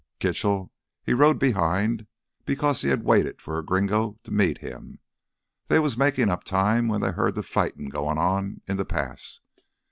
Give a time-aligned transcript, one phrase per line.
[0.17, 0.71] Kitchell,
[1.03, 2.07] he rode behind
[2.43, 4.97] because he had waited for a gringo to meet him.
[5.67, 9.41] They was makin' up time when they heard th' fight goin' on in th' pass.